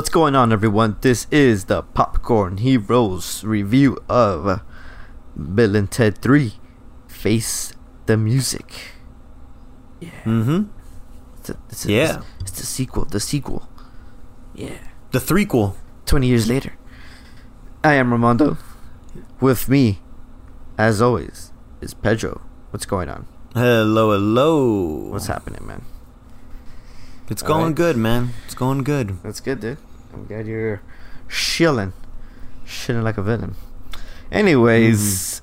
[0.00, 0.96] What's going on, everyone?
[1.02, 4.62] This is the Popcorn Heroes review of
[5.54, 6.54] Bill and Ted 3
[7.06, 7.74] Face
[8.06, 8.92] the Music.
[10.00, 10.08] Yeah.
[10.24, 10.62] Mm-hmm.
[11.36, 12.22] It's a, it's a, Yeah.
[12.40, 13.04] It's, it's the sequel.
[13.04, 13.68] The sequel.
[14.54, 14.78] Yeah.
[15.10, 15.74] The threequel.
[16.06, 16.72] 20 years later.
[17.84, 18.56] I am Ramondo.
[19.38, 19.98] With me,
[20.78, 22.40] as always, is Pedro.
[22.70, 23.26] What's going on?
[23.52, 25.10] Hello, hello.
[25.10, 25.84] What's happening, man?
[27.28, 27.74] It's All going right.
[27.74, 28.30] good, man.
[28.46, 29.22] It's going good.
[29.22, 29.76] That's good, dude.
[30.12, 30.82] I'm glad you're
[31.28, 31.92] chilling.
[32.66, 33.54] Chilling like a villain.
[34.30, 35.42] Anyways,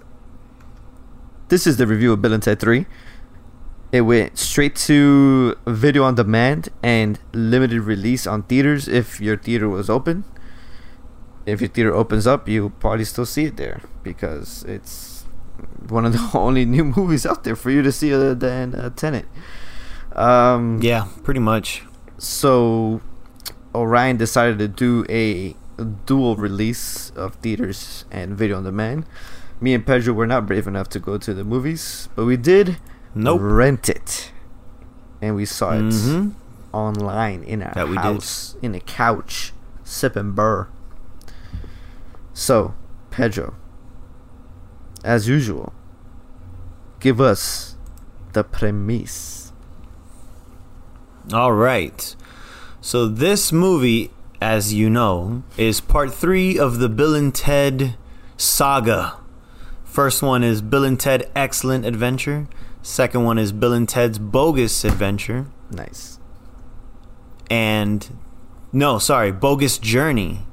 [1.50, 2.86] this is the review of Bill and Ted 3.
[3.92, 9.70] It went straight to video on demand and limited release on theaters if your theater
[9.70, 10.26] was open.
[11.46, 15.24] If your theater opens up, you'll probably still see it there because it's
[15.88, 18.90] one of the only new movies out there for you to see other than uh,
[18.90, 19.26] Tenet.
[20.14, 21.84] Um, Yeah, pretty much.
[22.18, 23.00] so
[23.78, 25.56] Orion decided to do a
[26.08, 29.06] dual release of theaters and video on demand.
[29.62, 32.78] Me and Pedro were not brave enough to go to the movies, but we did
[33.14, 33.40] Nope.
[33.44, 34.32] rent it.
[35.22, 36.32] And we saw it Mhm.
[36.74, 40.68] online in our That house, in a couch, sipping burr.
[42.34, 42.74] So,
[43.12, 43.54] Pedro,
[45.04, 45.74] as usual,
[47.00, 47.76] give us
[48.34, 49.52] the premise.
[51.32, 52.16] All right.
[52.88, 57.98] So this movie, as you know, is part three of the Bill and Ted
[58.38, 59.18] saga.
[59.84, 62.48] First one is Bill and Ted Excellent Adventure.
[62.82, 65.48] Second one is Bill and Ted's Bogus Adventure.
[65.70, 66.18] Nice.
[67.50, 68.08] And
[68.72, 70.46] no, sorry, Bogus Journey.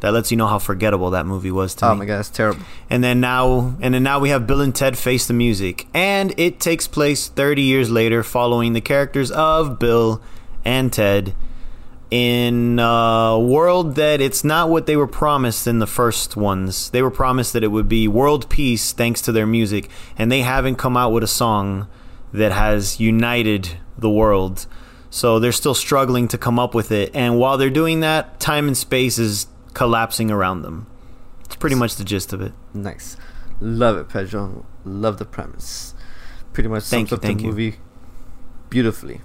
[0.00, 2.00] That lets you know how forgettable that movie was to Oh me.
[2.00, 2.62] my god, that's terrible.
[2.90, 6.34] And then now, and then now we have Bill and Ted Face the Music, and
[6.36, 10.20] it takes place 30 years later, following the characters of Bill
[10.64, 11.32] and Ted
[12.14, 16.90] in a world that it's not what they were promised in the first ones.
[16.90, 20.42] They were promised that it would be world peace thanks to their music, and they
[20.42, 21.88] haven't come out with a song
[22.32, 24.68] that has united the world.
[25.10, 28.68] So they're still struggling to come up with it, and while they're doing that, time
[28.68, 30.86] and space is collapsing around them.
[31.46, 32.52] It's pretty much the gist of it.
[32.72, 33.16] Nice.
[33.60, 34.64] Love it, Pedro.
[34.84, 35.94] Love the premise.
[36.52, 37.50] Pretty much Thank sums you, up thank the you.
[37.50, 37.76] movie
[38.70, 39.20] beautifully.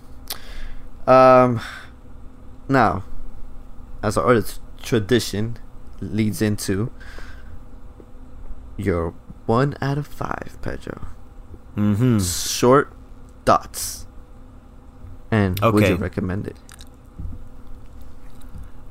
[1.06, 1.62] Um,
[2.70, 3.04] now,
[4.02, 4.46] as our other
[4.82, 5.58] tradition
[6.00, 6.92] leads into
[8.78, 9.14] your
[9.46, 11.08] one out of five, Pedro.
[11.76, 12.20] Mm-hmm.
[12.20, 12.94] Short
[13.46, 14.06] dots.
[15.32, 16.58] And would you recommend it?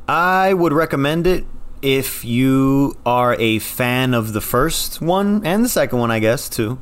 [0.07, 1.45] I would recommend it
[1.83, 6.49] if you are a fan of the first one and the second one, I guess
[6.49, 6.79] too.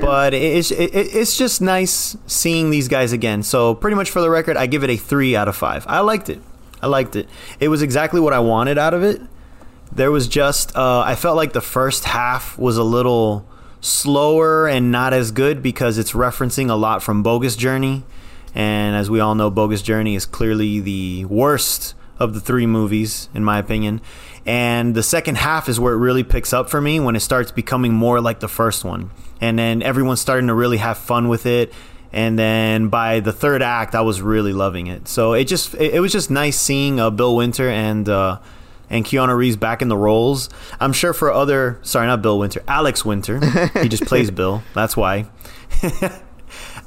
[0.00, 3.42] But it's it, it's just nice seeing these guys again.
[3.42, 5.84] So pretty much for the record, I give it a three out of five.
[5.86, 6.40] I liked it.
[6.82, 7.28] I liked it.
[7.60, 9.20] It was exactly what I wanted out of it.
[9.92, 13.46] There was just uh, I felt like the first half was a little
[13.80, 18.04] slower and not as good because it's referencing a lot from Bogus Journey,
[18.54, 23.28] and as we all know, Bogus Journey is clearly the worst of the three movies
[23.34, 24.00] in my opinion.
[24.44, 27.50] And the second half is where it really picks up for me when it starts
[27.50, 29.10] becoming more like the first one,
[29.40, 31.72] and then everyone's starting to really have fun with it.
[32.12, 35.08] And then by the third act, I was really loving it.
[35.08, 38.38] So it just it, it was just nice seeing uh, Bill Winter and uh,
[38.88, 40.48] and Keanu Reeves back in the roles.
[40.78, 43.44] I'm sure for other sorry, not Bill Winter, Alex Winter.
[43.80, 44.62] he just plays Bill.
[44.74, 45.26] That's why.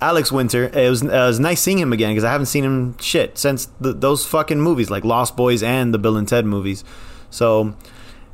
[0.02, 0.66] Alex Winter.
[0.66, 3.66] It was, it was nice seeing him again because I haven't seen him shit since
[3.80, 6.84] the, those fucking movies like Lost Boys and the Bill and Ted movies.
[7.30, 7.76] So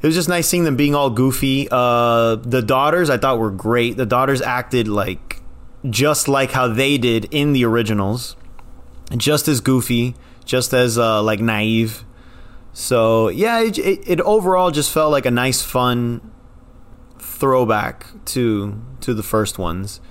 [0.02, 1.68] it was just nice seeing them being all goofy.
[1.72, 3.98] Uh, the daughters I thought were great.
[3.98, 5.42] The daughters acted like
[5.90, 8.36] just like how they did in the originals,
[9.16, 10.16] just as goofy,
[10.46, 12.04] just as uh, like naive.
[12.74, 16.32] So yeah, it, it, it overall just felt like a nice, fun
[17.18, 20.02] throwback to to the first ones.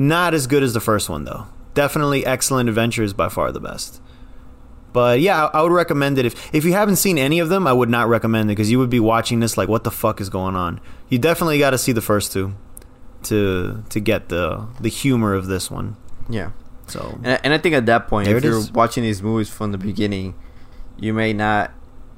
[0.00, 1.46] Not as good as the first one though.
[1.74, 4.00] Definitely excellent adventure is by far the best.
[4.92, 7.66] But yeah, I, I would recommend it if if you haven't seen any of them.
[7.66, 10.20] I would not recommend it because you would be watching this like, what the fuck
[10.20, 10.80] is going on?
[11.08, 12.54] You definitely got to see the first two
[13.24, 15.96] to to get the the humor of this one.
[16.28, 16.50] Yeah.
[16.86, 18.72] So And, and I think at that point, if you're is.
[18.72, 20.34] watching these movies from the beginning,
[20.98, 21.72] you may not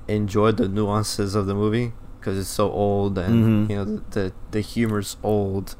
[0.08, 3.70] enjoy the nuances of the movie because it's so old and Mhm.
[3.70, 5.74] you know the, the the humor's old.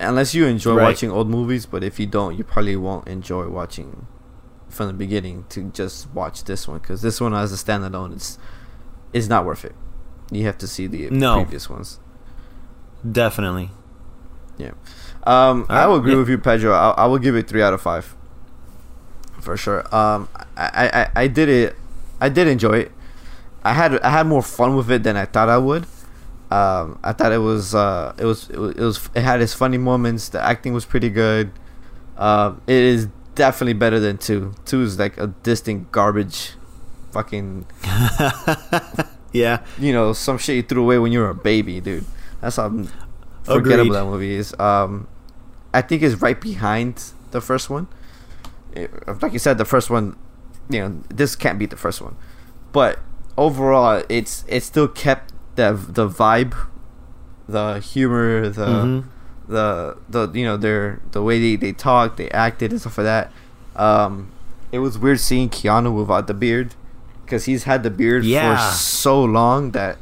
[0.00, 0.84] Unless you enjoy Right.
[0.84, 4.06] watching old movies, but if you don't, you probably won't enjoy watching
[4.68, 8.38] from the beginning to just watch this one because this one as a standalone is
[9.12, 9.74] is not worth it.
[10.30, 11.36] You have to see the No.
[11.42, 11.98] previous ones.
[13.10, 13.70] definitely.
[14.56, 14.72] Yeah.
[15.24, 16.18] Um, I Alright, will agree yeah.
[16.18, 16.72] with you, Pedro.
[16.72, 18.14] I, I will give it three out of five,
[19.40, 19.82] for sure.
[19.94, 21.76] Um, I, I, I did it
[22.20, 22.92] I did enjoy it.
[23.64, 25.86] I had I had more fun with it than I thought I would.
[26.50, 29.52] Um, I thought it was uh, it was it was it was it had its
[29.54, 30.30] funny moments.
[30.30, 31.50] The acting was pretty good.
[32.16, 34.54] Uh, it is definitely better than two.
[34.64, 36.52] Two is like a distinct garbage,
[37.12, 37.66] fucking
[39.32, 39.62] yeah.
[39.78, 42.04] you know some shit you threw away when you were a baby, dude.
[42.40, 42.68] That's how
[43.42, 43.92] forgettable Agreed.
[43.92, 44.54] that movie is.
[44.58, 45.06] Um,
[45.74, 47.88] I think it's right behind the first one.
[48.72, 48.90] It-
[49.22, 50.16] like you said, the first one,
[50.70, 52.16] you know, this can't beat the first one,
[52.72, 53.00] but
[53.36, 55.68] overall, it's it still kept the
[55.98, 56.54] the vibe,
[57.48, 59.04] the humor, the Mhm.
[59.48, 63.04] the the you know their the way they they talked, they acted and stuff like
[63.14, 63.26] that.
[63.76, 64.30] Um,
[64.72, 66.74] it was weird seeing Keanu without the beard
[67.24, 68.56] because he's had the beard Yeah.
[68.56, 69.96] for so long that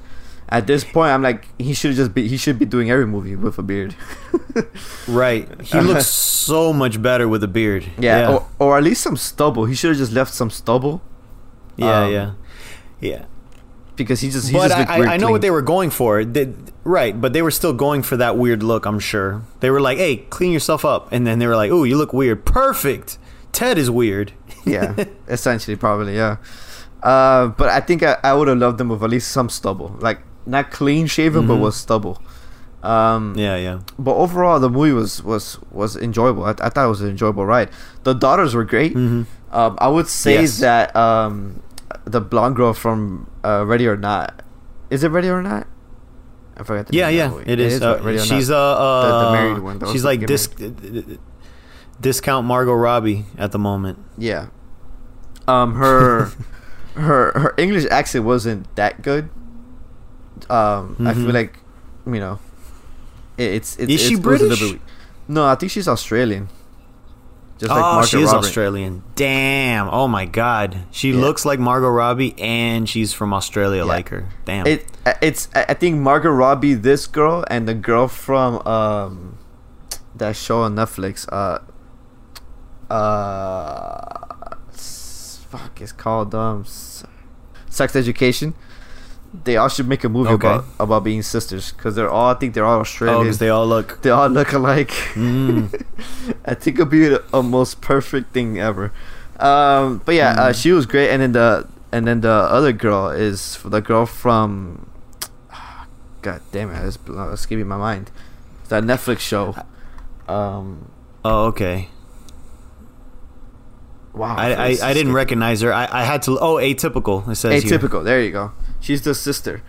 [0.49, 3.35] at this point I'm like he should just be he should be doing every movie
[3.37, 3.94] with a beard.
[5.09, 5.44] Right.
[5.62, 6.06] He looks
[6.47, 7.85] so much better with a beard.
[7.99, 8.31] yeah, Yeah.
[8.32, 9.64] Or, or at least some stubble.
[9.67, 11.00] He should have just left some stubble
[11.76, 12.05] yeah.
[12.05, 12.31] um, yeah.
[13.00, 13.23] Yeah.
[13.96, 15.32] Because he just he But just I, looked I, know clean.
[15.32, 16.25] what they were going for.
[16.25, 16.52] They,
[16.84, 19.43] right, but they were still going for that weird look, I'm sure.
[19.60, 21.08] They were like, hey, clean yourself up.
[21.12, 22.44] And then they were like, oh, you look weird.
[22.44, 23.19] Perfect.
[23.52, 24.32] Ted is weird.
[24.64, 24.94] yeah,
[25.28, 26.37] essentially, probably, yeah.
[27.02, 29.96] Uh, but I think I, I would have loved them with at least some stubble,
[30.00, 31.62] like not clean shaven, but Mhm.
[31.62, 32.20] with stubble.
[32.82, 33.78] Um, Yeah, yeah.
[33.99, 36.44] But overall, the movie was was was enjoyable.
[36.44, 37.70] I, I thought it was an enjoyable ride.
[38.04, 38.92] The daughters were great.
[38.92, 39.22] hmm
[39.52, 40.58] Um, I would say Yes.
[40.58, 41.62] that um,
[42.06, 44.43] the blonde girl from uh, Ready or Not,
[44.91, 45.67] is it Ready or Not?
[46.56, 46.87] I forgot.
[46.87, 47.50] The Yeah, name yeah, movie.
[47.53, 47.82] it is.
[47.82, 48.56] Uh, Ready or she's Not.
[48.56, 50.49] uh, uh The- the married one, She's like dis-
[52.00, 53.99] discount Margot Robbie at the moment.
[54.17, 54.47] yeah.
[55.49, 56.31] Um, her
[56.94, 59.29] her her English accent wasn't that good.
[60.50, 61.32] Um, I feel Mhm.
[61.35, 61.59] like,
[62.06, 62.38] you know,
[63.38, 64.79] it, it's it's Is she it's, it little British?
[65.29, 66.49] No, I think she's Australian.
[67.58, 68.47] Just like oh, Margaret she is Robert.
[68.47, 69.03] Australian.
[69.14, 69.88] Damn.
[69.88, 70.81] Oh my God.
[70.91, 71.20] She Yeah.
[71.20, 73.88] looks like Margot Robbie, and she's from Australia, Yeah.
[73.94, 74.29] like her.
[74.44, 74.67] Damn.
[74.67, 74.87] It
[75.23, 79.38] it's I I think Margot Robbie, this girl, and the girl from um
[80.14, 81.26] that show on Netflix.
[81.32, 81.58] Uh,
[82.93, 86.64] uh, fuck, it's called um,
[87.69, 88.55] Sex Education.
[89.44, 90.47] They all should make a movie Okay.
[90.49, 92.31] about about being sisters because they're all.
[92.31, 93.23] I think they're all oh, Australian.
[93.25, 94.03] because they all look.
[94.03, 94.91] they all look alike.
[95.15, 95.73] Mm.
[96.44, 98.93] I think it'll be the a most perfect thing ever.
[99.38, 100.62] Um, but yeah, uh, Mm.
[100.62, 104.88] she was great, and then the and then the other girl is the girl from.
[106.23, 106.85] God damn it!
[106.87, 108.11] It's uh, escaping my mind.
[108.69, 109.55] That Netflix show.
[110.27, 110.91] Um,
[111.25, 111.88] Oh, okay.
[114.12, 114.37] wow.
[114.37, 115.73] I, I, I didn't recognize her.
[115.73, 116.38] I, I had to.
[116.38, 117.29] Oh, atypical.
[117.29, 117.79] It says here.
[117.79, 118.03] Atypical.
[118.05, 118.53] There you go.
[118.87, 119.62] She's the sister.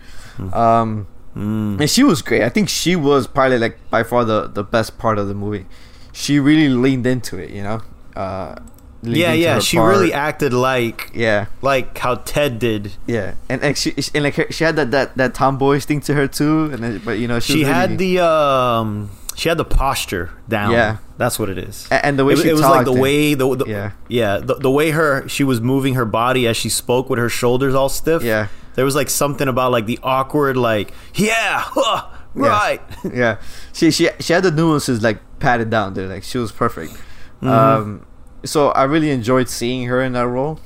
[0.52, 1.06] Um,
[1.36, 1.78] Mm.
[1.80, 2.42] and she was great.
[2.42, 5.66] I think she was probably like by far the the best part of the movie.
[6.12, 7.78] She really leaned into it, you know.
[8.16, 8.54] Uh,
[9.02, 9.60] Yeah, yeah.
[9.60, 9.90] She part.
[9.94, 11.46] really acted like Yeah.
[11.62, 12.82] like how Ted did.
[13.06, 16.14] Yeah, and and she and like her, she had that that that tomboyish thing to
[16.14, 19.10] her too, and then, but you know she, She had really- the um.
[19.36, 20.72] She had the posture down.
[20.72, 20.96] Yeah.
[21.16, 21.86] that's what it is.
[21.92, 23.90] and the way it, she it was like the and- way the, the Yeah.
[24.08, 27.28] yeah the, the way her she was moving her body as she spoke with her
[27.30, 28.22] shoulders all stiff.
[28.24, 28.48] Yeah.
[28.78, 32.80] There was like something about like the awkward like yeah, huh, right.
[33.12, 33.40] yeah,
[33.72, 36.92] she she she had the nuances like patted down there, like she was perfect.
[36.92, 37.48] Mm-hmm.
[37.48, 38.06] Um,
[38.44, 40.60] so I really enjoyed seeing her in that role,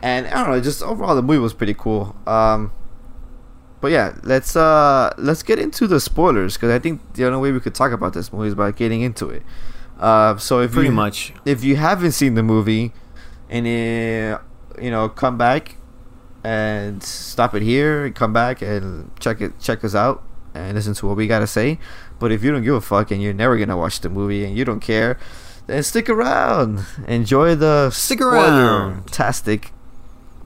[0.00, 2.14] and I don't know, just overall the movie was pretty cool.
[2.26, 2.70] Um,
[3.80, 7.50] but yeah, let's uh let's get into the spoilers because I think the only way
[7.50, 9.42] we could talk about this movie is by getting into it.
[9.98, 11.32] Uh, so if Pretty you, much.
[11.46, 12.92] if you haven't seen the movie
[13.48, 14.38] and uh,
[14.78, 15.77] you know come back
[16.44, 20.22] and stop it here and come back and check it check us out
[20.54, 21.78] and listen to what we gotta say
[22.18, 24.56] but if you don't give a fuck and you're never gonna watch the movie and
[24.56, 25.18] you don't care
[25.66, 29.02] then stick around enjoy the Stick around.
[29.04, 29.72] fantastic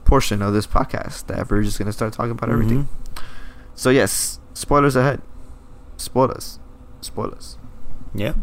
[0.03, 2.85] portion of this podcast that we're just gonna start talking about everything
[3.15, 3.21] Mhm.
[3.75, 5.21] so yes spoilers ahead
[5.97, 6.59] spoilers
[7.01, 7.57] spoilers
[8.15, 8.33] Yeah.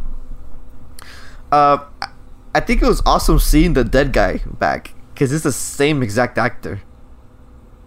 [1.52, 2.08] uh, I-
[2.54, 6.36] I think it was awesome seeing the dead guy back because it's the same exact
[6.36, 6.80] actor.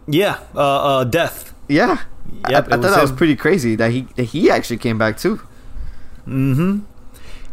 [0.08, 0.40] Yeah.
[0.56, 0.60] Uh,
[1.00, 1.54] uh, death.
[1.68, 2.00] Yeah,
[2.50, 4.98] Yep, I, I thought was that was pretty crazy that he that he actually came
[4.98, 5.38] back too.
[6.28, 6.80] Mm-hmm.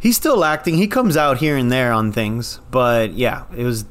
[0.00, 0.76] He's still acting.
[0.76, 3.84] He comes out here and there on things, but yeah, it was.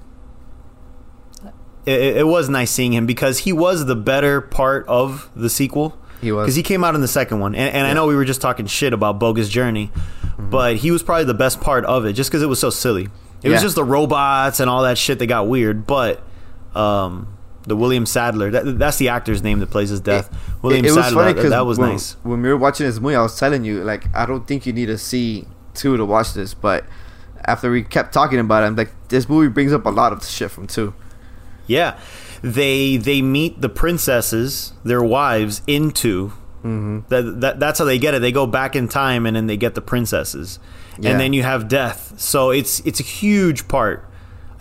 [1.86, 5.98] It, it was nice seeing him because he was the better part of the sequel.
[6.22, 6.46] He was.
[6.46, 8.42] because he came out in the second one, and, and I know we were just
[8.42, 10.50] talking shit about Bogus Journey, Mm-hmm.
[10.52, 13.10] but he was probably the best part of it, just because it was so silly.
[13.44, 16.22] It was just the robots and all that shit that got weird, but
[16.76, 17.28] um,
[17.64, 20.30] the William Sadler, that, that's the actor's name that plays his death.
[20.62, 22.14] William it, it Sadler, funny that, that was when, nice.
[22.24, 24.74] when we were watching this movie, I was telling you like I don't think you
[24.74, 26.86] need to see two to watch this, but
[27.46, 30.24] after we kept talking about it, I'm like this movie brings up a lot of
[30.26, 30.94] shit from two.
[31.68, 32.00] Yeah,
[32.42, 37.08] they they meet the princesses, their wives, into Mm-hmm.
[37.08, 38.20] that, that that's how they get it.
[38.20, 40.60] They go back in time and then they get the princesses,
[41.00, 41.12] Yeah.
[41.12, 42.20] and then you have death.
[42.20, 44.09] So it's it's a huge part.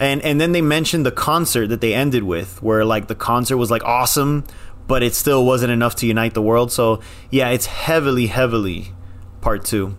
[0.00, 3.56] And and then they mentioned the concert that they ended with, where like the concert
[3.56, 4.44] was like awesome,
[4.86, 6.70] but it still wasn't enough to unite the world.
[6.72, 7.00] So
[7.30, 8.92] yeah, it's heavily heavily
[9.40, 9.96] part two.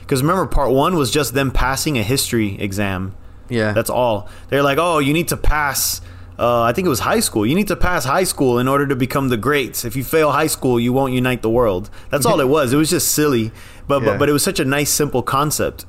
[0.00, 3.14] Because remember, part one was just them passing a history exam.
[3.48, 3.72] Yeah.
[3.72, 4.28] That's all.
[4.48, 6.00] They're like, oh, you need to pass.
[6.38, 7.46] Uh, I think it was high school.
[7.46, 9.84] You need to pass high school in order to become the greats.
[9.84, 11.88] If you fail high school, you won't unite the world.
[12.10, 12.72] That's all it was.
[12.72, 13.52] It was just silly,
[13.88, 14.10] but Yeah.
[14.10, 15.86] but, but it was such a nice, simple concept.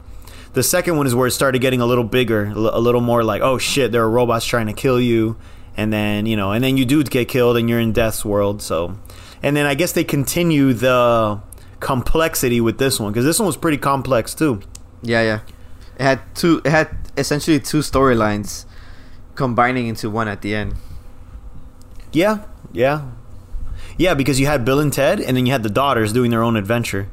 [0.58, 3.44] The second one is where it started getting a little bigger, a little more like,
[3.44, 5.38] oh shit, there are robots trying to kill you,
[5.76, 8.64] and then you know, and then you do get killed, and you're in death's world.
[8.64, 8.98] So,
[9.44, 11.40] and then I guess they continue the
[11.80, 14.62] complexity with this one because this one was pretty complex too.
[15.04, 15.40] Yeah, yeah.
[16.00, 16.64] It had two.
[16.66, 18.66] It had essentially two storylines
[19.36, 20.74] combining into one at the end.
[22.12, 23.12] Yeah, yeah,
[23.96, 24.16] yeah.
[24.16, 26.56] Because you had Bill and Ted, and then you had the daughters doing their own
[26.56, 27.10] adventure,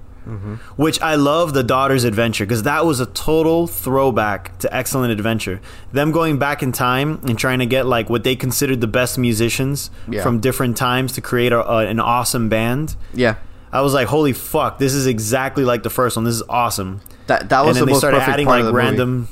[0.76, 1.52] which I love.
[1.54, 5.60] The daughters' adventure because that was a total throwback to Excellent Adventure.
[5.92, 9.18] Them going back in time and trying to get like what they considered the best
[9.18, 10.22] musicians Yeah.
[10.22, 12.96] from different times to create a, a, an awesome band.
[13.12, 13.36] Yeah,
[13.72, 16.24] I was like, holy fuck, this is exactly like the first one.
[16.24, 17.00] This is awesome.
[17.26, 18.86] that that and was then the they started perfect adding part like of the movie.
[18.86, 19.28] random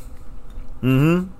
[0.82, 1.32] mm-hmm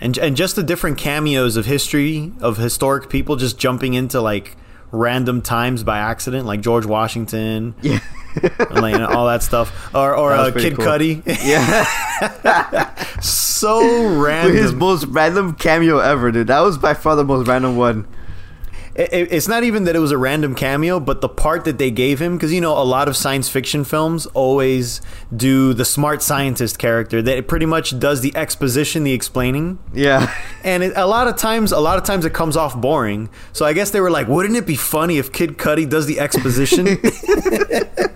[0.00, 4.56] and and just the different cameos of history of historic people just jumping into like
[4.94, 8.00] random times by accident like george washington Yeah,
[8.42, 10.84] and like, all that stuff or or uh, kid cool.
[10.84, 11.84] Cudi yeah.
[13.20, 14.56] so random.
[14.56, 16.48] His most random cameo ever, dude.
[16.48, 18.06] That was by far the most random one.
[18.96, 21.78] It- it- it's not even that it was a random cameo, but the part that
[21.78, 25.00] they gave him, because you know, a lot of science fiction films always
[25.36, 29.78] do the smart scientist character that pretty much does the exposition, the explaining.
[29.92, 30.32] Yeah,
[30.64, 33.30] and it, a lot of times a lot of times it comes off boring.
[33.52, 36.20] So i guess they were like wouldn't it be funny if Kid Cudi does the
[36.20, 36.86] exposition?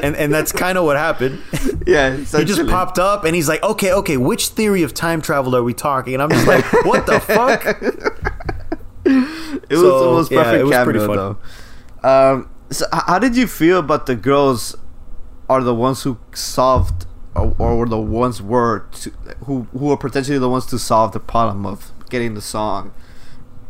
[0.00, 1.42] And and that's kind of what happened.
[1.86, 2.14] Yeah.
[2.16, 5.62] he just popped up and he's like okay okay which theory of time travel are
[5.64, 6.14] we talking?
[6.14, 8.31] And i'm just like what the fuck
[9.68, 11.36] It was So, the most yeah, perfect it was pretty cameo, fun.
[12.02, 12.08] though.
[12.32, 14.76] Um, so how did you feel about the girls?
[15.48, 17.04] Are the ones who solved,
[17.34, 19.10] or, or were the ones were to,
[19.44, 22.92] who who were potentially the ones to solve the problem of getting the song,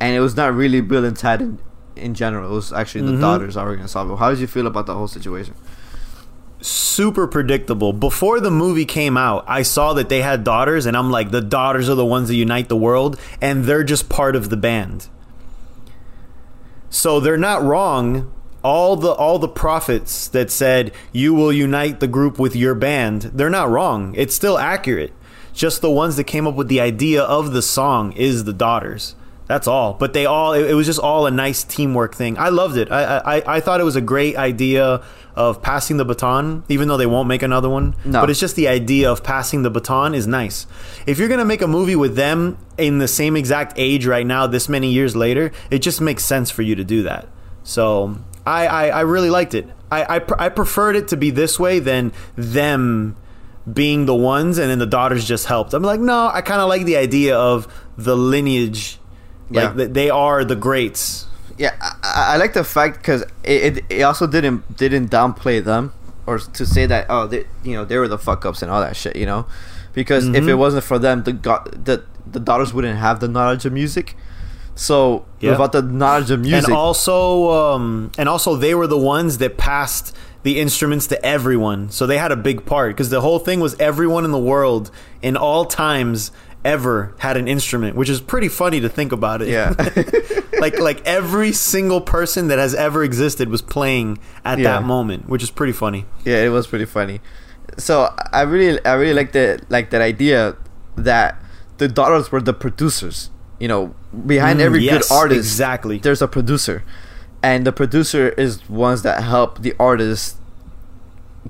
[0.01, 1.59] and it was not really Bill and Ted in,
[1.97, 2.53] in general.
[2.53, 3.21] It was actually the Mhm.
[3.21, 4.17] daughters that were going to solve it.
[4.19, 5.55] How did you feel about the whole situation?
[6.61, 11.11] super predictable before the movie came out i saw that they had daughters and i'm
[11.11, 14.49] like the daughters are the ones that unite the world and they're just part of
[14.49, 15.09] the band
[16.93, 18.31] so they're not wrong.
[18.63, 23.23] All the all the prophets that said you will unite the group with your band
[23.35, 24.15] they're not wrong.
[24.17, 25.13] It's still accurate.
[25.53, 29.17] Just the ones that came up with the idea of the song is the daughters
[29.53, 29.93] that's all.
[29.93, 32.39] But they all it, it was just all a nice teamwork thing.
[32.39, 32.91] I loved it.
[32.91, 35.03] I, I i thought it was a great idea
[35.37, 37.95] of passing the baton even though they won't make another one.
[38.03, 38.23] No.
[38.23, 40.67] but it's just the idea of passing the baton is nice.
[41.07, 44.47] If you're gonna make a movie with them in the same exact age right now
[44.47, 47.29] this many years later it just makes sense for you to do that.
[47.63, 48.17] So
[48.47, 49.69] i i, I really liked it.
[49.91, 53.17] I, I pr- i preferred it to be this way than them
[53.71, 55.75] being the ones and then the daughters just helped.
[55.75, 57.69] I'm like no i kind of like the idea of
[57.99, 58.99] the lineage
[59.53, 59.87] like Yeah.
[59.99, 61.27] they are the greats
[61.59, 65.93] Yeah, I, I like the fact because it, it it also didn't didn't downplay them
[66.27, 68.81] or to say that oh they you know they were the fuck ups and all
[68.81, 69.45] that shit you know
[69.93, 70.59] because if it Mhm.
[70.65, 72.03] wasn't for them the go- the
[72.35, 74.17] the daughters wouldn't have the knowledge of music
[74.75, 75.51] so Yeah.
[75.53, 79.57] without the knowledge of music and also um, and also they were the ones that
[79.59, 83.61] passed the instruments to everyone so they had a big part because the whole thing
[83.61, 84.91] was everyone in the world
[85.21, 86.33] in all times
[86.65, 89.49] ever had an instrument which is pretty funny to think about it.
[89.49, 89.75] Yeah.
[90.61, 94.75] Like like every single person that has ever existed was playing at Yeah.
[94.79, 96.05] that moment which is pretty funny.
[96.25, 97.21] Yeah it was pretty funny.
[97.79, 100.57] So I really I really like the like that idea
[100.97, 101.43] that
[101.79, 103.93] the daughters were the producers you know
[104.27, 105.99] behind Mm, every yes, good artist exactly.
[105.99, 106.85] there's a producer.
[107.43, 110.37] And the producer is ones that help the artist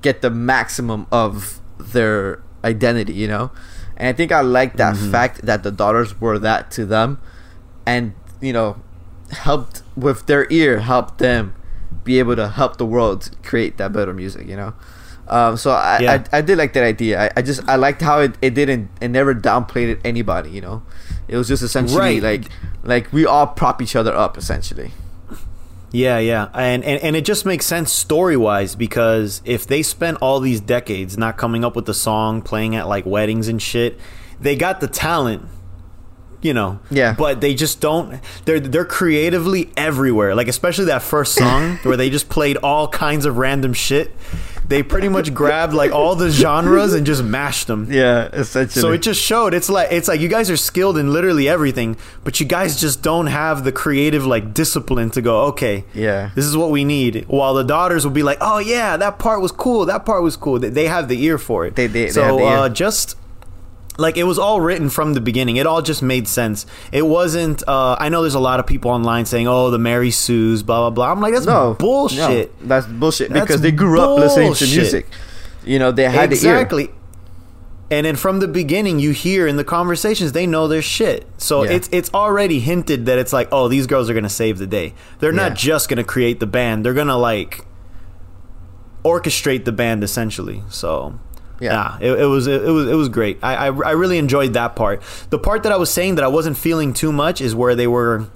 [0.00, 3.50] get the maximum of their identity you know
[3.96, 5.10] and i think i like that Mhm.
[5.10, 7.18] fact that the daughters were that to them
[7.86, 8.76] and you know
[9.30, 11.54] helped with their ear helped them
[12.04, 14.74] be able to help the world create that better music you know
[15.28, 16.24] um, so I, Yeah.
[16.32, 18.90] I, I did like that idea I, I just i liked how it, it didn't
[19.00, 20.82] it never downplayed anybody you know
[21.28, 22.22] it was just essentially Right.
[22.22, 22.44] like
[22.82, 24.90] like we all prop each other up essentially
[25.92, 30.18] Yeah, yeah, and and, and it just makes sense story wise because if they spent
[30.22, 34.00] all these decades not coming up with the song, playing at like weddings and shit,
[34.40, 35.48] they got the talent
[36.42, 36.80] you know.
[36.90, 37.14] Yeah.
[37.16, 38.20] But they just don't.
[38.44, 40.34] They're they're creatively everywhere.
[40.34, 44.12] Like especially that first song where they just played all kinds of random shit.
[44.68, 47.88] They pretty much grabbed like all the genres and just mashed them.
[47.90, 48.80] Yeah, essentially.
[48.80, 51.96] So it just showed it's like it's like you guys are skilled in literally everything,
[52.24, 56.30] but you guys just don't have the creative like discipline to go, okay, Yeah.
[56.34, 57.24] this is what we need.
[57.28, 60.36] While the daughters will be like, oh yeah, that part was cool, that part was
[60.36, 60.58] cool.
[60.58, 61.74] They- They have the ear for it.
[61.76, 62.56] They- they- they so have the ear.
[62.58, 63.16] Uh, just
[63.98, 65.56] like it was all written from the beginning.
[65.56, 66.64] It all just made sense.
[66.92, 67.62] It wasn't.
[67.68, 70.80] Uh, I know there's a lot of people online saying, "Oh, the Mary Sue's," blah
[70.80, 71.12] blah blah.
[71.12, 72.52] I'm like, that's no bullshit.
[72.60, 75.06] no, that's bullshit That's because they grew up listening to music.
[75.64, 76.90] You know, they had the exactly.
[77.90, 81.26] And then from the beginning, you hear in the conversations they know their shit.
[81.36, 81.72] So Yeah.
[81.72, 84.94] it's it's already hinted that it's like, oh, these girls are gonna save the day.
[85.18, 85.56] They're not Yeah.
[85.56, 86.86] just gonna create the band.
[86.86, 87.66] They're gonna like
[89.04, 90.62] orchestrate the band essentially.
[90.70, 91.18] So
[91.62, 91.96] Yeah.
[92.00, 93.38] yeah, it, it was it, was it was great.
[93.42, 95.00] I, I I really enjoyed that part.
[95.30, 97.86] The part that I was saying that I wasn't feeling too much is where they
[97.86, 98.26] were.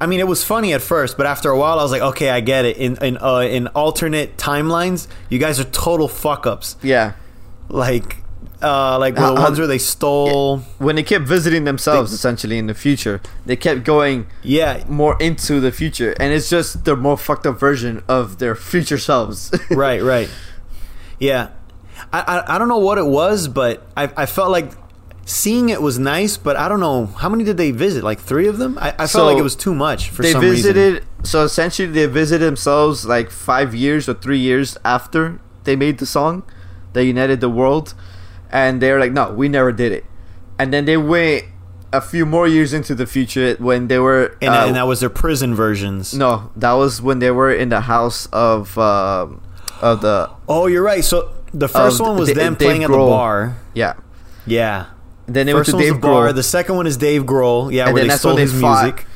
[0.00, 2.30] I mean, it was funny at first, but after a while, I was like, okay,
[2.30, 2.76] I get it.
[2.76, 6.76] In in uh, in alternate timelines, you guys are total fuck ups.
[6.82, 7.12] Yeah.
[7.68, 8.16] Like,
[8.62, 10.58] uh, like the How- how- ones where they stole.
[10.78, 15.60] When they kept visiting themselves, essentially in the future, they kept going Yeah, more into
[15.60, 19.50] the future, and it's just the more fucked up version of their future selves.
[19.70, 20.30] right, right.
[21.18, 21.48] Yeah,
[22.12, 24.72] I, I I don't know what it was, but I I felt like
[25.24, 28.02] seeing it was nice, but I don't know how many did they visit?
[28.02, 28.78] Like three of them.
[28.80, 30.72] I, I felt So, like it was too much for they some reason.
[30.74, 31.04] visited.
[31.24, 36.06] So essentially, they visited themselves like five years or three years after they made the
[36.06, 36.44] song
[36.94, 37.94] that united the world,
[38.50, 40.04] and they're like, "No, we never did it."
[40.58, 41.44] And then they went
[41.92, 44.36] a few more years into the future when they were.
[44.42, 46.12] and, uh, and that was their prison versions.
[46.14, 49.40] no, that was when they were in the house of um,
[49.82, 51.04] of the Oh, you're right.
[51.04, 53.56] So the first one was Da- them Dave playing at the bar.
[53.74, 53.94] yeah.
[54.46, 54.86] Yeah.
[55.26, 56.32] Then they First went to was Dave the bar.
[56.32, 57.70] The second one is Dave Grohl.
[57.72, 59.06] Yeah, and where then they stole his music.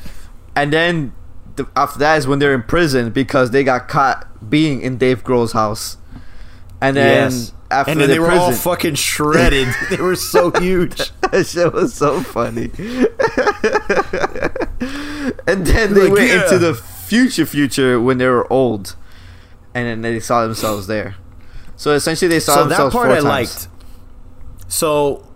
[0.55, 1.13] and then
[1.55, 5.23] the, after that is when they're in prison because they got caught being in Dave
[5.23, 5.97] Grohl's house.
[6.81, 7.53] And then yes.
[7.71, 9.69] after and then the they were prison, all fucking shredded.
[9.89, 11.11] they were so huge.
[11.31, 12.65] that shit was so funny.
[15.47, 16.43] and then they Like, went yeah.
[16.43, 18.95] into the future future when they were old,
[19.73, 21.15] and then they saw themselves there.
[21.83, 23.25] So essentially, they saw so that part I times.
[23.25, 23.67] liked.
[24.69, 25.27] So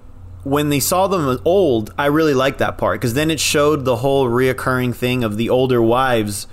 [0.43, 3.97] when they saw them old, I really liked that part because then it showed the
[3.97, 6.47] whole reoccurring thing of the older wives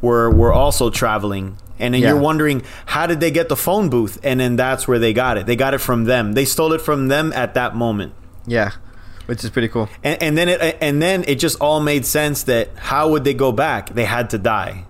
[0.00, 1.56] were were also traveling.
[1.80, 2.10] And then Yeah.
[2.10, 4.20] you're wondering how did they get the phone booth?
[4.22, 5.46] And then that's where they got it.
[5.46, 6.34] They got it from them.
[6.34, 8.12] They stole it from them at that moment.
[8.46, 8.70] Yeah,
[9.26, 9.88] which is pretty cool.
[10.04, 13.34] And, and then it and then it just all made sense that how would they
[13.34, 13.94] go back?
[13.94, 14.84] They had to die,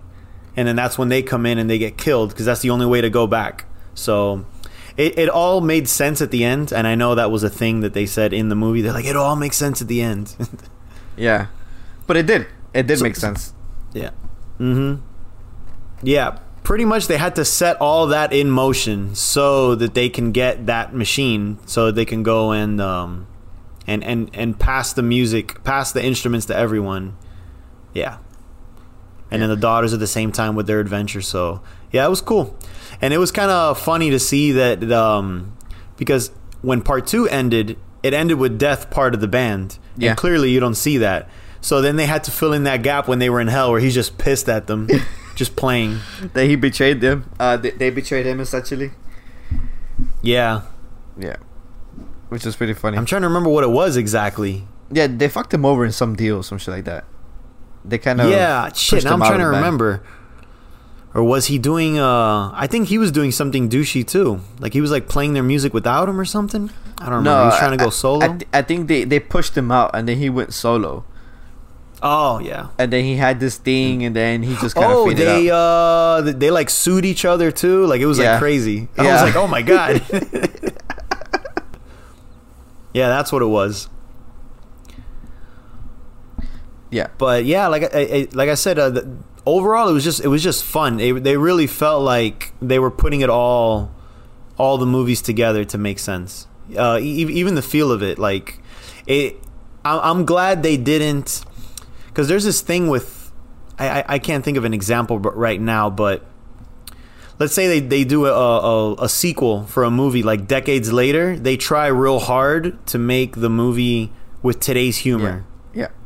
[0.55, 2.85] and then that's when they come in and they get killed because that's the only
[2.85, 3.65] way to go back.
[4.01, 4.45] So
[4.97, 7.79] it, it all made sense at the end, and I know that was a thing
[7.81, 8.81] that they said in the movie.
[8.81, 10.35] They're like, it all makes sense at the end.
[11.17, 11.47] Yeah,
[12.07, 12.47] but it did.
[12.73, 13.53] It did So- make sense.
[13.93, 14.11] yeah.
[14.59, 15.01] Mm-hmm.
[16.03, 16.39] Yeah.
[16.63, 20.67] Pretty much, they had to set all that in motion so that they can get
[20.67, 23.27] that machine, so they can go and um,
[23.87, 27.17] and and and pass the music, pass the instruments to everyone.
[27.93, 28.17] Yeah.
[29.31, 31.21] And then the daughters at the same time with their adventure.
[31.21, 31.61] So
[31.91, 32.55] yeah, it was cool,
[33.01, 35.55] and it was kind of funny to see that um,
[35.97, 40.09] because when part two ended, it ended with death part of the band, Yeah.
[40.11, 41.29] and clearly you don't see that.
[41.61, 43.79] So then they had to fill in that gap when they were in hell, where
[43.79, 44.87] he's just pissed at them,
[45.35, 45.99] just playing.
[46.33, 47.29] That he betrayed them.
[47.39, 48.91] Uh, they, they betrayed him essentially.
[50.23, 50.61] Yeah,
[51.17, 51.35] Yeah,
[52.29, 52.97] which is pretty funny.
[52.97, 54.67] I'm trying to remember what it was exactly.
[54.91, 57.05] yeah, they fucked him over in some deal, some shit like that.
[57.85, 59.03] They kind of yeah, shit.
[59.03, 59.97] Now I'm trying to remember.
[59.97, 60.07] band.
[61.13, 61.99] Or was he doing?
[61.99, 64.39] uh I think he was doing something douchey too.
[64.59, 66.71] Like he was like playing their music without him or something.
[66.99, 67.35] I don't know.
[67.35, 68.25] No, he was trying to I- go solo.
[68.25, 71.03] I, th- I think they, they pushed him out, and then he went solo,
[72.03, 72.67] oh yeah.
[72.77, 75.49] and then he had this thing, and then he just kind of Oh, faded they
[75.51, 75.57] out.
[75.57, 77.85] uh they, they like sued each other too.
[77.87, 78.31] Like it was Yeah.
[78.33, 78.87] like crazy.
[78.97, 80.01] I was like, oh my god.
[82.93, 83.89] yeah, that's what it was.
[86.91, 90.19] yeah, But yeah, like I, I like I said, uh, the, overall it was just
[90.21, 90.97] it was just fun.
[90.97, 93.91] They they really felt like they were putting it all
[94.57, 96.47] all the movies together to make sense.
[96.77, 98.59] Uh, e- even the feel of it, like
[99.07, 99.37] it.
[99.83, 101.43] I- I'm glad they didn't,
[102.07, 103.31] because there's this thing with.
[103.79, 106.23] I, I- I can't think of an example right now, but
[107.39, 111.35] let's say they, they do a, a, a sequel for a movie like decades later.
[111.35, 114.11] They try real hard to make the movie
[114.43, 115.50] with today's humor yeah,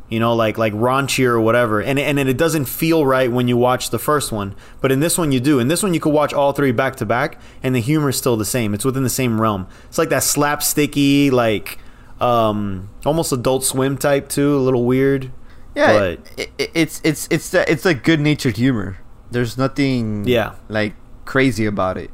[0.10, 3.58] you know, like like raunchy or whatever, and and it doesn't feel right when you
[3.58, 5.60] watch the first one, but in this one you do.
[5.60, 8.18] In this one you could watch all three back to back, and the humor is
[8.18, 8.74] still the same.
[8.74, 9.68] It's within the same realm.
[9.86, 11.80] It's like that slapsticky, like
[12.22, 15.32] um, almost Adult Swim type too, a little weird.
[15.76, 18.98] Yeah, But- it, it, it's it's it's the, it's like good natured humor.
[19.32, 20.54] There's nothing Yeah.
[20.70, 20.94] like
[21.26, 22.12] crazy about it.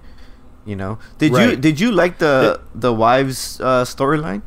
[0.65, 0.97] You know?
[1.17, 4.41] Did you did you like the the wives uh, storyline?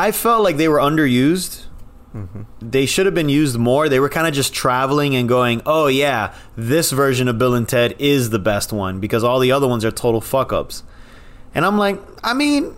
[0.00, 1.66] I felt like they were underused.
[2.14, 2.42] Mm-hmm.
[2.60, 3.88] They should have been used more.
[3.88, 7.68] They were kind of just traveling and going, "Oh yeah, this version of Bill and
[7.68, 10.82] Ted is the best one because all the other ones are total fuck ups."
[11.54, 12.74] And I'm like, I mean,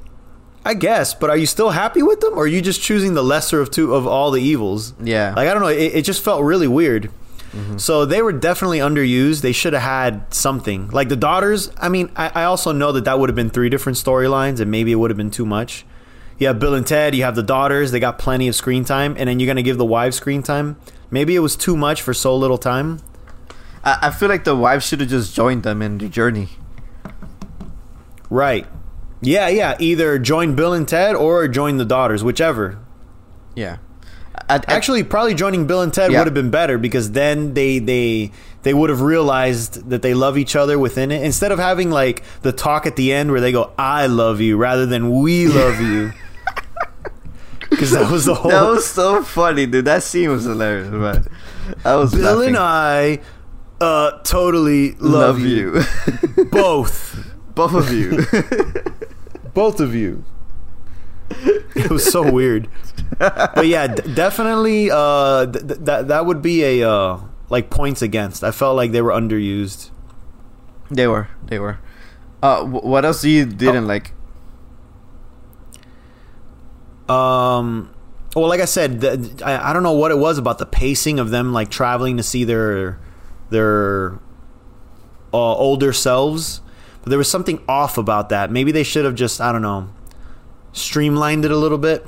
[0.64, 3.22] I guess, but are you still happy with them, or are you just choosing the
[3.22, 4.92] lesser of two of all the evils?
[5.00, 5.32] Yeah.
[5.36, 5.68] like I don't know.
[5.68, 7.10] It, it just felt really weird.
[7.52, 7.78] Mm-hmm.
[7.78, 9.42] So they were definitely underused.
[9.42, 11.70] They should have had something like the daughters.
[11.78, 14.70] I mean, I, I also know that that would have been three different storylines, and
[14.70, 15.84] maybe it would have been too much.
[16.42, 17.14] You have Bill and Ted.
[17.14, 17.92] You have the daughters.
[17.92, 20.76] They got plenty of screen time, and then you're gonna give the wives screen time.
[21.08, 22.98] Maybe it was too much for so little time.
[23.84, 26.48] I, I feel like the wives should have just joined them in the journey.
[28.28, 28.66] Right.
[29.20, 29.76] Yeah, yeah.
[29.78, 32.76] Either join Bill and Ted or join the daughters, whichever.
[33.54, 33.76] Yeah.
[34.48, 36.18] I, I, Actually, probably joining Bill and Ted Yeah.
[36.18, 38.32] would have been better because then they they
[38.64, 42.24] they would have realized that they love each other within it instead of having like
[42.40, 45.80] the talk at the end where they go "I love you" rather than "We love
[45.92, 46.12] you."
[47.72, 49.84] Because that was the whole that was so funny, dude.
[49.86, 51.26] That scene was hilarious, but
[51.84, 52.48] I was Bill laughing.
[52.50, 53.20] and I
[53.80, 55.82] uh, totally love, you.
[56.52, 58.24] both, both of you.
[59.54, 60.24] both of you.
[61.74, 62.68] It was so weird,
[63.18, 64.90] but yeah, d- definitely.
[64.92, 68.44] Uh, th- th- that that would be a uh, like points against.
[68.44, 69.90] I felt like they were underused.
[70.90, 71.78] they were, they were.
[72.42, 73.88] Uh, wh- what else you didn't Oh.
[73.88, 74.12] like?
[77.12, 77.90] Um,
[78.34, 81.18] well, like I said, the, I, I don't know what it was about the pacing
[81.18, 82.98] of them like traveling to see their
[83.50, 84.14] their
[85.34, 86.60] uh, older selves,
[87.02, 88.50] but there was something off about that.
[88.50, 89.88] Maybe they should have just I don't know
[90.72, 92.06] streamlined it a little bit.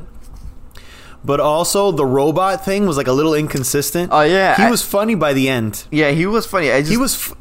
[1.22, 4.10] But also the robot thing was like a little inconsistent.
[4.12, 5.86] Oh, yeah, he I- was funny by the end.
[5.90, 6.70] Yeah, he was funny.
[6.70, 7.34] I just, He was f-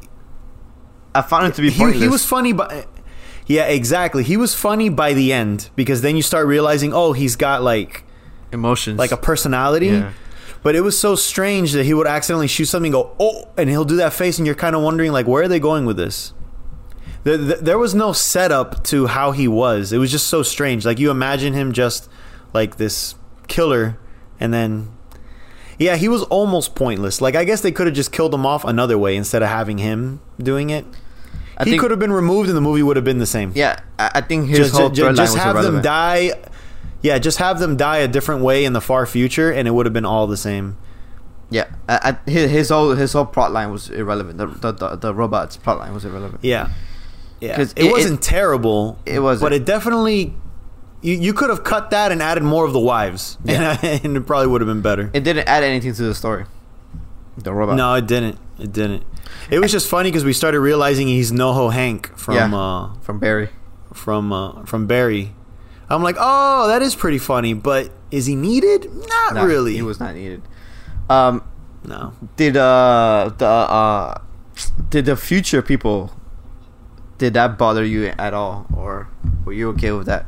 [1.15, 2.85] I found him to be he, he was funny by
[3.45, 7.35] yeah exactly he was funny by the end because then you start realizing oh he's
[7.35, 8.05] got like
[8.53, 9.87] emotions, like a personality.
[9.87, 10.13] Yeah.
[10.61, 13.69] But it was so strange that he would accidentally shoot something, and go oh, and
[13.69, 15.97] he'll do that face, and you're kind of wondering like, where are they going with
[15.97, 16.33] this?
[17.23, 19.91] There, there there was no setup to how he was.
[19.91, 20.85] It was just so strange.
[20.85, 22.09] Like you imagine him just
[22.53, 23.15] like this
[23.47, 23.97] killer,
[24.39, 24.91] and then
[25.77, 27.19] yeah, he was almost pointless.
[27.19, 29.79] Like I guess they could have just killed him off another way instead of having
[29.79, 30.85] him doing it.
[31.57, 33.79] I he could have been removed, and the movie would have been the same Yeah,
[33.99, 36.31] I, think his just, whole ju- third line just was have them die
[37.01, 39.85] yeah just have them die a different way in the far future and it would
[39.85, 40.77] have been all the same
[41.49, 44.37] Yeah, I, I, his, his whole his whole plot line was irrelevant.
[44.37, 46.39] The the, the, the robot's plot line was irrelevant.
[46.43, 46.69] yeah
[47.41, 49.45] yeah it, it- wasn't terrible it wasn't.
[49.45, 50.33] but it definitely
[51.01, 53.77] you, you could have cut that and added more of the wives Yeah.
[53.83, 56.45] and, and it probably would have been better It didn't add anything to the story.
[57.37, 57.75] The robot.
[57.75, 59.03] no it didn't it didn't
[59.49, 62.55] it was just funny because we started realizing he's NoHo Hank from Yeah.
[62.57, 63.49] uh from Barry.
[63.93, 65.33] from uh from Barry
[65.89, 69.81] I'm like oh that is pretty funny but is he needed not Nah, really He
[69.81, 70.41] was not needed.
[71.09, 71.43] Um,
[71.83, 74.21] no did uh the uh
[74.89, 76.11] did the future people
[77.17, 79.07] did that bother you at all, or
[79.45, 80.25] were you okay with that?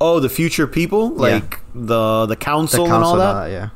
[0.00, 3.46] Oh, the future people, like the the council, and all that.
[3.50, 3.68] yeah.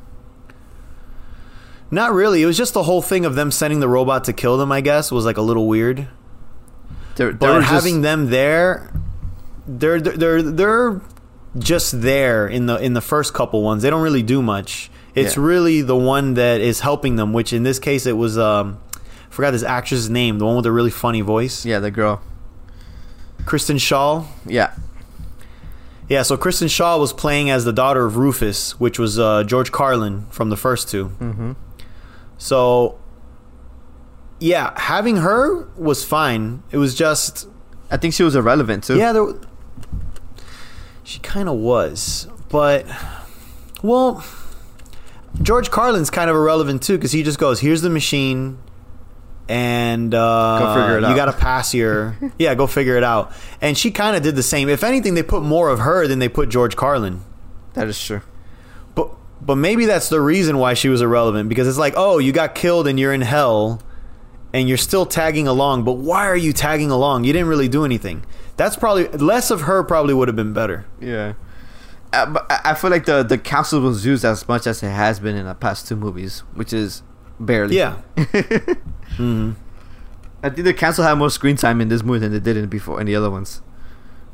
[1.90, 2.42] Not really.
[2.42, 4.72] It was just the whole thing of them sending the robot to kill them.
[4.72, 6.08] I guess was like a little weird.
[7.16, 8.92] They're, they But having just, them there,
[9.66, 11.00] they're they're they're they're
[11.58, 13.82] just there in the in the first couple ones.
[13.82, 14.90] They don't really do much.
[15.14, 15.42] It's Yeah.
[15.44, 17.32] really the one that is helping them.
[17.32, 20.38] Which in this case, it was um, I forgot this actress's name.
[20.38, 22.20] The one with the really funny voice, yeah, the girl.
[23.46, 24.26] Kristen Schaal.
[24.44, 24.72] Yeah,
[26.08, 29.70] Yeah, so Kristen Schaal was playing as the daughter of Rufus, which was uh, George
[29.70, 31.52] Carlin from the first 2 mm-hmm.
[32.38, 32.98] So,
[34.40, 36.62] yeah, having her was fine.
[36.70, 37.48] It was just,
[37.90, 38.96] I think she was irrelevant too.
[38.96, 39.26] yeah, there,
[41.02, 42.86] she kind of was, but
[43.82, 44.24] well,
[45.42, 48.58] George Carlin's kind of irrelevant too because he just goes, "Here's the machine."
[49.48, 53.32] And uh, Go figure it you got to pass your yeah, go figure it out.
[53.60, 54.68] And she kind of did the same.
[54.68, 57.22] If anything, they put more of her than they put George Carlin.
[57.74, 58.22] that is true.
[59.40, 62.54] But maybe that's the reason why she was irrelevant because it's like, oh, you got
[62.54, 63.82] killed and you're in hell,
[64.52, 65.84] and you're still tagging along.
[65.84, 67.24] But why are you tagging along?
[67.24, 68.24] You didn't really do anything.
[68.56, 69.82] That's probably less of her.
[69.84, 70.86] Probably would have been better.
[71.00, 71.34] Yeah.
[72.12, 74.88] Uh, but I I feel like the the council was used as much as it
[74.90, 77.02] has been in the past two movies, which is
[77.38, 77.76] barely.
[77.76, 77.96] Yeah.
[79.16, 79.52] hmm
[80.42, 82.68] I think the council had more screen time in this movie than they did in
[82.68, 83.62] before in the other ones.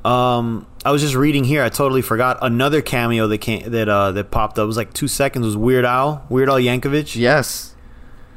[0.04, 1.62] Um, I was just reading here.
[1.62, 4.64] I totally forgot another cameo that came that uh that popped up.
[4.64, 5.46] It was like two seconds.
[5.46, 7.14] Was Weird Al, Weird Al Yankovic?
[7.14, 7.74] Yes.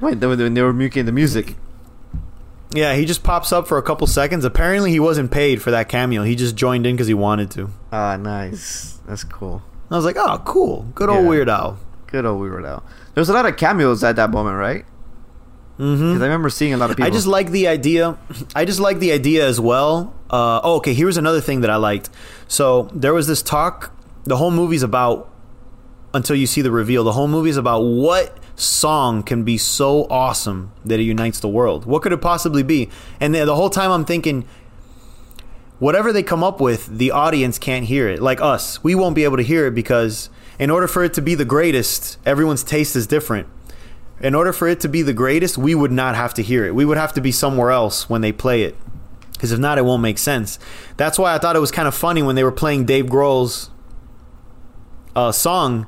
[0.02, 1.56] Wait, they, were- they were making the music.
[2.74, 4.44] Yeah, he just pops up for a couple seconds.
[4.44, 6.24] Apparently, he wasn't paid for that cameo.
[6.24, 7.70] He just joined in because he wanted to.
[7.92, 9.00] Ah, nice.
[9.08, 9.64] That's cool.
[9.90, 11.30] I was like, oh, cool, good old Yeah.
[11.30, 11.78] Weird Al.
[12.08, 12.84] Good old Weird Al.
[13.14, 14.86] There was a lot of cameos at that moment, right?
[15.80, 16.22] Mm-hmm.
[16.22, 17.08] I remember seeing a lot of people.
[17.08, 18.18] I just like the idea.
[18.56, 20.14] I just like the idea as well.
[20.30, 20.94] Uh, oh, okay.
[20.94, 22.10] Here's another thing that I liked.
[22.48, 23.94] So there was this talk.
[24.24, 25.32] The whole movie's about
[26.14, 27.04] until you see the reveal.
[27.04, 31.50] The whole movie is about what song can be so awesome that it unites the
[31.50, 31.86] world.
[31.86, 32.90] What could it possibly be?
[33.20, 34.46] And the whole time I'm thinking,
[35.80, 38.22] whatever they come up with, the audience can't hear it.
[38.22, 41.22] Like us, we won't be able to hear it because in order for it to
[41.22, 43.48] be the greatest, everyone's taste is different.
[44.22, 46.74] In order for it to be the greatest, we would not have to hear it.
[46.74, 48.78] We would have to be somewhere else when they play it.
[49.34, 50.58] Because if not, it won't make sense.
[50.96, 53.70] That's why I thought it was kind of funny when they were playing Dave Grohl's
[55.16, 55.88] uh, song.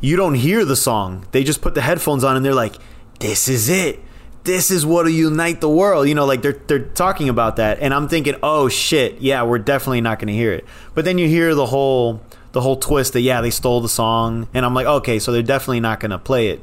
[0.00, 1.26] You don't hear the song.
[1.32, 2.76] They just put the headphones on and they're like,
[3.18, 4.00] this is it.
[4.44, 6.06] This is what'll unite the world.
[6.06, 7.78] You know, like they're they're talking about that.
[7.80, 10.66] And I'm thinking, oh shit, yeah, we're definitely not gonna hear it.
[10.94, 12.20] But then you hear the whole
[12.52, 14.48] the whole twist that yeah, they stole the song.
[14.52, 16.62] And I'm like, okay, so they're definitely not gonna play it.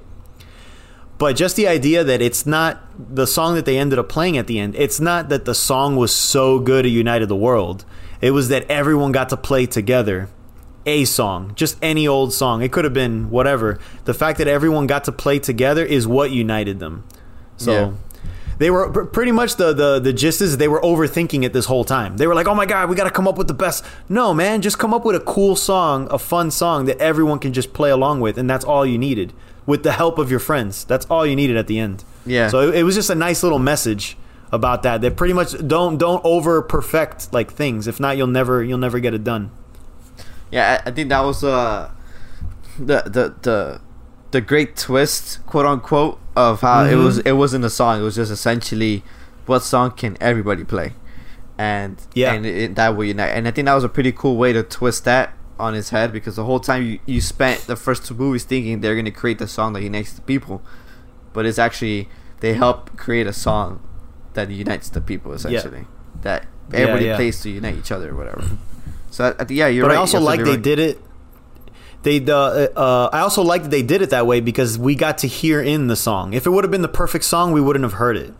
[1.21, 4.47] But just the idea that it's not the song that they ended up playing at
[4.47, 7.85] the end, it's not that the song was so good it united the world.
[8.21, 10.29] It was that everyone got to play together
[10.87, 12.63] a song, just any old song.
[12.63, 13.77] It could have been whatever.
[14.05, 17.03] The fact that everyone got to play together is what united them.
[17.55, 17.91] So Yeah.
[18.57, 21.65] they were pr- pretty much the, the the gist is they were overthinking it this
[21.65, 22.17] whole time.
[22.17, 24.33] They were like, "Oh my god, we got to come up with the best." No,
[24.33, 27.73] man, just come up with a cool song, a fun song that everyone can just
[27.73, 29.33] play along with, and that's all you needed.
[29.65, 32.03] With the help of your friends, that's all you needed at the end.
[32.25, 32.47] Yeah.
[32.49, 34.17] So it, it was just a nice little message
[34.51, 35.01] about that.
[35.01, 37.87] That pretty much don't don't over perfect like things.
[37.87, 39.51] If not, you'll never you'll never get it done.
[40.51, 41.91] Yeah, I, I think that was uh,
[42.79, 43.81] the the the
[44.31, 47.03] the great twist, quote unquote, of how it Mhm.
[47.05, 47.17] was.
[47.19, 47.99] It wasn't a song.
[47.99, 49.03] It was just essentially,
[49.45, 50.93] what song can everybody play,
[51.57, 52.33] and Yeah.
[52.33, 53.29] and it, that will unite.
[53.29, 56.11] And I think that was a pretty cool way to twist that on his head
[56.11, 59.39] because the whole time you you spent the first two movies thinking they're gonna create
[59.39, 60.61] the song that unites the people,
[61.33, 62.09] but it's actually
[62.41, 63.81] they help create a song
[64.33, 65.85] that unites the people essentially
[66.21, 67.15] that everybody yeah.
[67.15, 68.43] plays to unite each other or whatever.
[69.11, 69.97] So yeah, you're but right.
[69.97, 70.61] I also like they right.
[70.61, 70.99] did it.
[72.03, 75.19] They uh, uh, I also like that they did it that way because we got
[75.19, 76.33] to hear in the song.
[76.33, 78.33] If it would have been the perfect song, we wouldn't have heard it.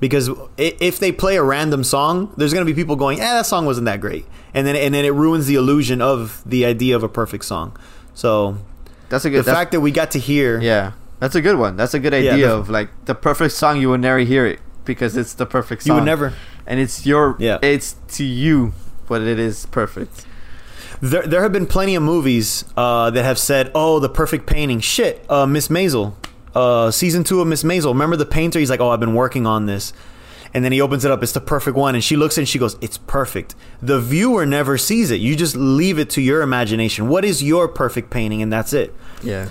[0.00, 3.66] Because if they play a random song, there's gonna be people going, "Eh, that song
[3.66, 7.02] wasn't that great," and then and then it ruins the illusion of the idea of
[7.02, 7.76] a perfect song.
[8.14, 8.58] So
[9.08, 9.40] That's a good.
[9.44, 11.76] that's- fact that we got to hear, yeah, that's a good one.
[11.76, 13.80] That's a good Yeah, idea the- of like the perfect song.
[13.80, 15.96] You will never hear it because it's the perfect you song.
[15.96, 16.32] would never.
[16.64, 17.34] and it's your.
[17.40, 17.58] Yeah.
[17.62, 18.72] it's to you,
[19.08, 20.26] but it is perfect.
[21.00, 24.80] There, there have been plenty of movies uh, that have said, "Oh, the perfect painting."
[24.80, 26.12] Shit, uh, Miss Maisel,
[26.58, 27.92] uh, season two of Miss Maisel.
[27.92, 28.58] Remember the painter?
[28.58, 29.92] He's like, "Oh, I've been working on this,"
[30.54, 31.22] and then he opens it up.
[31.22, 34.76] It's the perfect one, and she looks and she goes, "It's perfect." The viewer never
[34.78, 35.20] sees it.
[35.20, 37.08] You just leave it to your imagination.
[37.08, 38.94] What is your perfect painting, and that's it.
[39.22, 39.48] Yeah,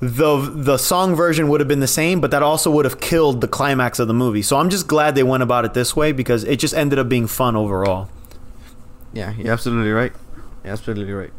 [0.00, 3.40] the The song version would have been the same, but that also would have killed
[3.40, 4.42] the climax of the movie.
[4.42, 7.08] So I'm just glad they went about it this way because it just ended up
[7.08, 8.08] being fun overall.
[9.12, 10.12] yeah, you're absolutely right.
[10.64, 11.32] You're absolutely right.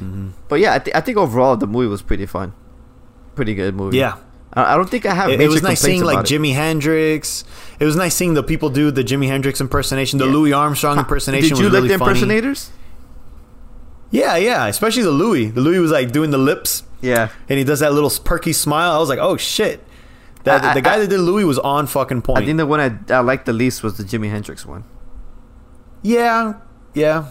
[0.00, 0.28] Mm-hmm.
[0.48, 2.52] But yeah, I, th- I think overall the movie was pretty fun.
[3.34, 3.98] Pretty good movie.
[3.98, 4.16] Yeah.
[4.56, 5.28] I, don't think I have.
[5.30, 6.32] it, it was nice seeing like it.
[6.34, 7.44] Jimi Hendrix.
[7.78, 10.32] It was nice seeing the people do the Jimi Hendrix impersonation, the Yeah.
[10.32, 11.50] Louis Armstrong impersonation.
[11.50, 12.10] Did you like really the funny.
[12.12, 12.70] impersonators?
[14.10, 15.50] Yeah, yeah, especially the Louis.
[15.50, 17.28] The Louis was like doing the lips, Yeah.
[17.48, 18.92] and he does that little perky smile.
[18.92, 19.84] I was like, oh shit.
[20.44, 22.38] That, I- the guy I- that did Louis was on fucking point.
[22.42, 24.84] I think the one I, I liked the least was the Jimi Hendrix one.
[26.02, 26.54] yeah,
[26.94, 27.26] yeah.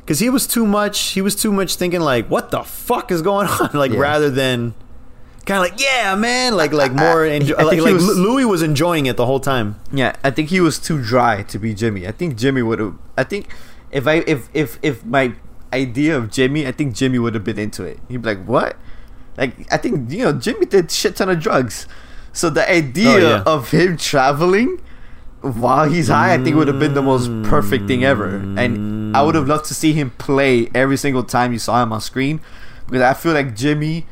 [0.00, 0.98] Because he was too much.
[1.12, 3.70] He was too much thinking like, what the fuck is going on?
[3.72, 3.98] like Yeah.
[4.00, 4.74] rather than
[5.42, 6.56] kind of like, yeah, man.
[6.56, 7.24] Like like more.
[7.24, 9.76] I- Enjo- I think like like was- Louis was enjoying it the whole time.
[9.92, 12.06] Yeah, I think he was too dry to be Jimi.
[12.06, 12.94] I think Jimi would have.
[13.16, 13.48] I think
[13.90, 15.32] if I if if if my
[15.72, 17.98] idea of Jimi, I think Jimi would have been into it.
[18.08, 18.76] He'd be like, "What?"
[19.36, 21.86] Like I think you know Jimi did shit ton of drugs,
[22.32, 23.42] so the idea Oh, yeah.
[23.46, 24.80] of him traveling
[25.40, 28.36] while he's high, I think would have been the most perfect thing ever.
[28.56, 31.92] And I would have loved to see him play every single time you saw him
[31.92, 32.40] on screen,
[32.86, 34.04] because I feel like Jimi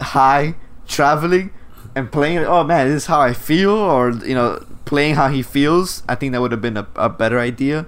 [0.00, 0.54] high
[0.86, 1.50] traveling
[1.94, 5.42] and playing oh man this is how i feel or you know playing how he
[5.42, 7.86] feels i think that would have been a, a better idea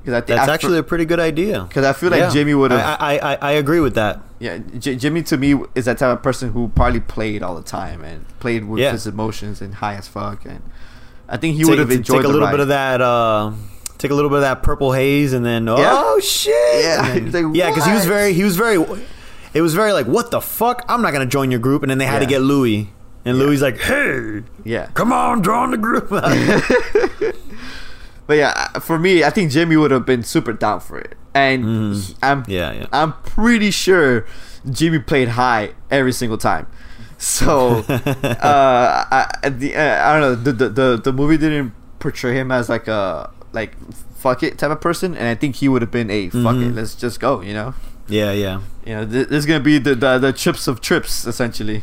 [0.00, 1.62] because i think That's actually a pretty good idea.
[1.62, 2.30] because i feel like Yeah.
[2.30, 4.20] Jimi would have I, I, I, I agree with that.
[4.38, 7.62] yeah J- Jimi to me is that type of person who probably played all the
[7.62, 8.92] time and played with Yeah.
[8.92, 10.62] his emotions and high as fuck and
[11.28, 12.50] i think he would have enjoyed take a little ride.
[12.52, 13.00] bit of that.
[13.00, 13.52] Uh,
[13.98, 16.20] take a little bit of that purple haze, and then oh Yeah.
[16.20, 17.18] shit, Yeah.
[17.18, 18.76] Then- like, yeah, because he was very, he was very,
[19.54, 20.84] it was very like, what the fuck?
[20.88, 22.90] I'm not gonna join your group, and then they had to get Louis,
[23.24, 24.86] and Louis like, hey, Yeah.
[24.94, 26.10] come on, join the group.
[28.26, 31.16] But yeah, uh, for me, I think Jimi would have been super down for it,
[31.34, 31.64] and
[31.96, 32.50] he- I'm Mm-hmm.
[32.50, 32.86] Yeah, yeah.
[32.92, 34.24] I'm pretty sure
[34.66, 36.68] Jimi played high every single time.
[37.18, 42.34] So uh, I, the, uh, I don't know the, the the the movie didn't portray
[42.38, 43.74] him as like a like
[44.14, 46.70] fuck it type of person, and I think he would have been a fuck it,
[46.72, 46.76] Mhm.
[46.76, 47.74] let's just go, you know.
[48.08, 48.60] Yeah, yeah.
[48.86, 51.82] You know, th- this is gonna be the, the the trips of trips essentially.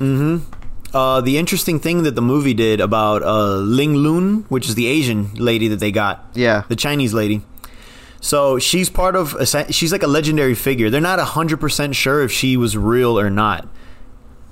[0.00, 0.38] Mm-hmm.
[0.94, 4.86] Uh, the interesting thing that the movie did about uh, Ling Lun, which is the
[4.86, 7.42] Asian lady that they got, Yeah, the Chinese lady.
[8.20, 9.34] So she's part of.
[9.34, 10.90] a She's like a legendary figure.
[10.90, 13.68] They're not hundred percent sure if she was real or not.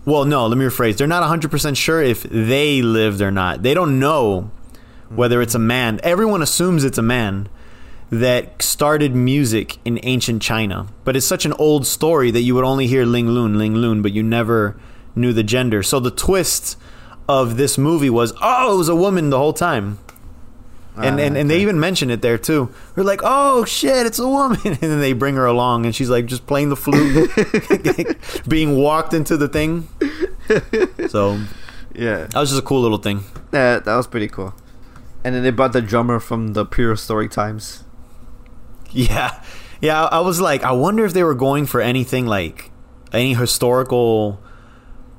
[0.05, 0.47] Well, no.
[0.47, 0.97] Let me rephrase.
[0.99, 3.63] They're not hundred percent sure if they lived or not.
[3.63, 4.51] They don't know
[5.09, 5.99] whether it's a man.
[6.03, 7.49] Everyone assumes it's a man
[8.11, 12.65] that started music in ancient China, but it's such an old story that you would
[12.65, 14.77] only hear Ling Lun, Ling Lun, but you never
[15.15, 15.83] knew the gender.
[15.83, 16.79] So the twist
[17.29, 19.99] of this movie was, oh, it was a woman the whole time
[20.97, 22.71] and Ah, and, and they even mention it there too.
[22.95, 26.09] They're like, "Oh shit, it's a woman," and then they bring her along, and she's
[26.09, 27.31] like just playing the flute,
[28.49, 29.89] being walked into the thing.
[31.09, 31.41] So
[31.95, 33.25] yeah, that was just a cool little thing.
[33.51, 34.55] that that was pretty cool.
[35.25, 37.83] And then they brought the drummer from the prehistoric times.
[38.93, 39.41] Yeah,
[39.81, 40.05] yeah.
[40.05, 42.71] I was like, I wonder if they were going for anything like
[43.13, 44.41] any historical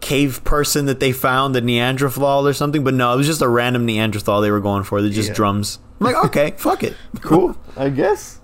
[0.02, 2.84] cave person that they found, the Neanderthal or something.
[2.84, 5.02] But no, it was just a random Neanderthal they were going for.
[5.02, 5.36] They're just Yeah.
[5.36, 5.80] drums.
[6.00, 6.96] I'm like, okay, fuck it.
[7.22, 8.40] Cool, I guess.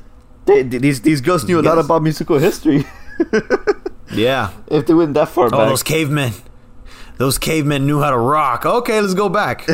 [0.45, 2.85] They, these these girls knew a lot about musical history.
[4.11, 4.51] Yeah.
[4.67, 5.69] if they went that far Oh, back.
[5.69, 6.33] those cavemen.
[7.17, 8.63] Those cavemen knew how to rock.
[8.65, 9.65] Okay, let's go back.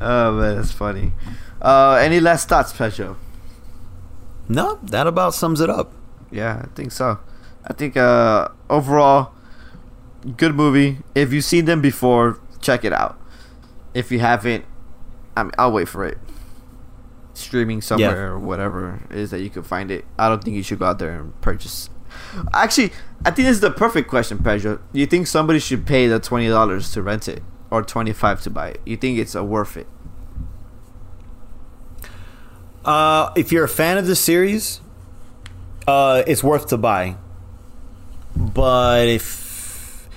[0.00, 1.12] oh man, that's funny.
[1.62, 3.16] Uh, any last thoughts, Pedro?
[4.48, 5.92] no, that about sums it up.
[6.30, 7.20] Yeah, I think so.
[7.64, 9.32] I think uh, overall,
[10.36, 10.98] good movie.
[11.14, 13.18] If you've seen them before, check it out.
[13.94, 14.64] If you haven't,
[15.36, 16.18] I mean, I'll wait for it.
[17.34, 20.04] Streaming somewhere or whatever it is that you can find it.
[20.18, 21.88] I don't think you should go out there and purchase.
[22.52, 22.92] Actually,
[23.24, 24.80] I think this is the perfect question, Pedro.
[24.92, 28.50] You think somebody should pay the twenty dollars to rent it or twenty five to
[28.50, 28.80] buy it?
[28.84, 29.86] You think it's a worth it?
[32.84, 34.80] Uh, if you're a fan of the series,
[35.86, 37.16] uh, it's worth to buy.
[38.36, 40.08] But if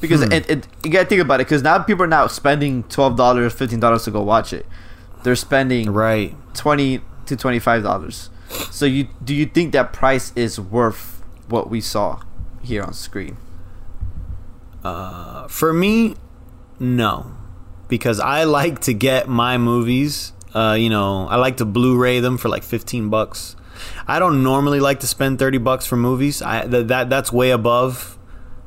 [0.00, 0.32] Because Hmm.
[0.32, 1.46] it, it, you gotta think about it.
[1.46, 4.66] Because now people are now spending twelve dollars, fifteen dollars to go watch it.
[5.22, 8.28] They're spending right, twenty to twenty five dollars.
[8.70, 12.20] So you do you think that price is worth what we saw
[12.62, 13.36] here on screen?
[14.84, 16.14] uh, for me,
[16.78, 17.32] no,
[17.88, 20.32] because I like to get my movies.
[20.54, 23.56] Uh, you know, I like to Blu-ray them for like fifteen bucks.
[24.06, 26.42] I don't normally like to spend thirty bucks for movies.
[26.42, 28.14] I th- that that's way above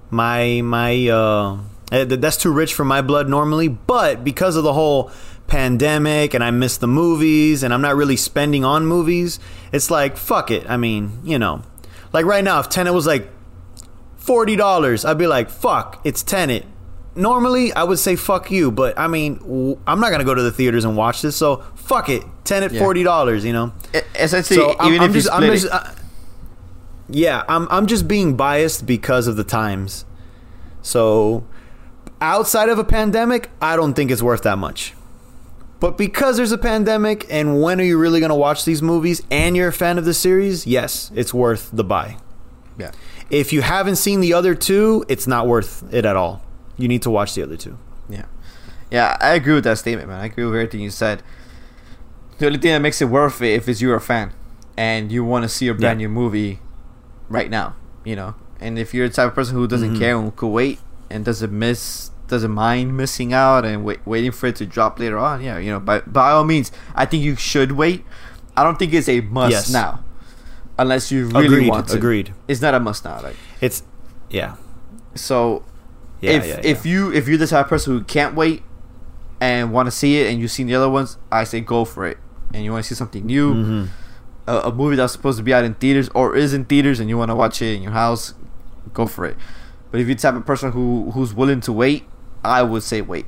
[0.10, 1.58] my my uh
[1.92, 5.12] eh, th- that's too rich for my blood normally but because of the whole
[5.48, 9.40] pandemic and I miss the movies and I'm not really spending on movies
[9.72, 11.64] it's like fuck it I mean you know
[12.14, 13.30] like right now if Tenet was like
[14.22, 16.66] $40 I'd be like fuck it's Tenet
[17.18, 20.52] normally I would say fuck you but I mean I'm not gonna go to the
[20.52, 23.74] theaters and watch this so fuck it Tenet at $40 you know
[24.16, 25.92] Essentially, so I'm, even I'm if just, you I'm just, it, uh,
[27.10, 30.06] yeah, I'm I'm just being biased because of the times.
[30.82, 31.46] So,
[32.22, 34.94] outside of a pandemic, I don't think it's worth that much.
[35.80, 39.22] But because there's a pandemic, and when are you really gonna watch these movies?
[39.30, 42.18] And you're a fan of the series, yes, it's worth the buy.
[42.78, 42.92] yeah,
[43.30, 46.42] If you haven't seen the other two, it's not worth it at all.
[46.78, 47.78] You need to watch the other two.
[48.10, 48.26] yeah,
[48.92, 49.18] yeah.
[49.20, 50.20] I agree with that statement, man.
[50.22, 51.24] I agree with everything you said.
[52.38, 54.32] The only thing that makes it worth it if is you're a fan
[54.78, 56.08] and you want to see a brand Yeah.
[56.08, 56.60] new movie
[57.30, 57.76] right now,
[58.06, 58.36] you know.
[58.62, 60.00] And if you're the type of person who doesn't Mhm.
[60.00, 64.46] care and could wait and doesn't miss, doesn't mind missing out and wait, waiting for
[64.48, 65.80] it to drop later on, yeah, you know.
[65.80, 68.06] By by all means, I think you should wait.
[68.56, 69.70] I don't think it's a must Yes.
[69.72, 70.02] now,
[70.78, 71.70] unless you really agreed.
[71.70, 71.98] want to.
[71.98, 72.34] Agreed.
[72.48, 73.82] It's not a must now, like It's
[74.30, 74.56] yeah.
[75.16, 75.64] so.
[76.22, 78.64] Yeah, if yeah, if you if you're the type of person who can't wait
[79.40, 82.08] and want to see it and you've seen the other ones, I say go for
[82.08, 82.18] it.
[82.54, 83.88] And you want to see something new, Mhm.
[84.48, 87.10] a, a movie that's supposed to be out in theaters or is in theaters, and
[87.10, 88.34] you want to watch it in your house,
[88.94, 89.36] go for it.
[89.92, 92.06] But if you're the type of person who who's willing to wait,
[92.44, 93.26] I would say wait.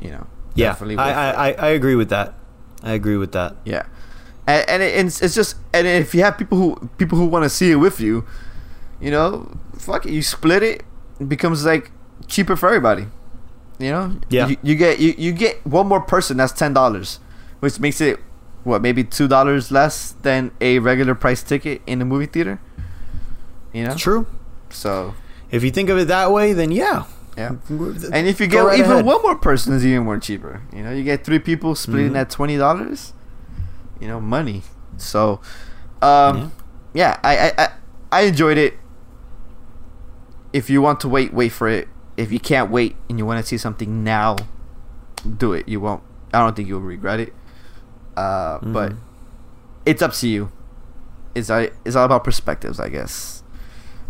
[0.00, 1.18] You know, yeah, definitely I, wait for.
[1.18, 2.34] I, I I agree with that.
[2.82, 3.56] I agree with that.
[3.64, 3.86] Yeah,
[4.46, 7.44] and, and it, it's, it's just and if you have people who people who want
[7.44, 8.24] to see it with you,
[9.00, 10.84] you know, fuck it, you split it,
[11.18, 11.90] it becomes like
[12.26, 13.06] cheaper for everybody.
[13.78, 14.46] You know, Yeah.
[14.48, 16.36] You, you get you, you get one more person.
[16.36, 17.18] That's ten dollars,
[17.60, 18.20] which makes it
[18.62, 22.60] what maybe two dollars less than a regular price ticket in a movie theater.
[23.72, 24.26] You know, True.
[24.70, 25.14] so
[25.50, 27.04] If you think of it that way, then yeah.
[27.36, 27.56] yeah.
[27.68, 29.04] And if you get right even ahead.
[29.04, 30.62] one more person, is even more cheaper.
[30.72, 32.20] You know, you get three people splitting Mhm.
[32.20, 33.12] at twenty dollars.
[34.00, 34.62] You know, money.
[34.96, 35.40] So,
[36.00, 36.52] um,
[36.94, 37.68] yeah, I, I I
[38.12, 38.74] I enjoyed it.
[40.52, 41.88] If you want to wait, wait for it.
[42.16, 44.36] If you can't wait and you want to see something now,
[45.38, 45.68] do it.
[45.68, 46.02] You won't.
[46.32, 47.32] I don't think you'll regret it.
[48.16, 48.96] Uh, but Mhm.
[49.86, 50.50] it's up to you.
[51.34, 53.42] It's all, it's all about perspectives, I guess.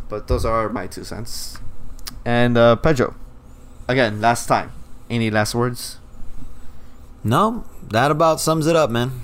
[0.09, 1.59] But those are my two cents.
[2.25, 3.15] And uh, Pedro,
[3.89, 4.73] again, last time.
[5.09, 5.99] Any last words?
[7.23, 9.21] no, that about sums it up, man.